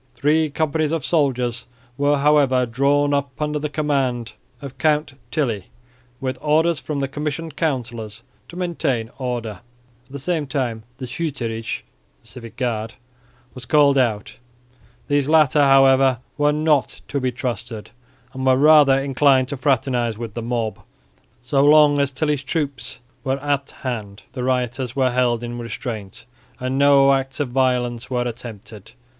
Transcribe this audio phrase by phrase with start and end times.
[0.15, 5.65] Three companies of soldiers were however drawn up under the command of Count Tilly
[6.19, 9.59] with orders from the Commissioned Councillors to maintain order.
[10.07, 11.81] At the same time the schutterij
[12.21, 12.95] the civic guard
[13.53, 14.37] was called out.
[15.07, 17.91] These latter, however, were not to be trusted
[18.33, 20.79] and were rather inclined to fraternise with the mob.
[21.43, 26.25] So long as Tilly's troops were at hand, the rioters were held in restraint
[26.59, 28.93] and no acts of violence were attempted.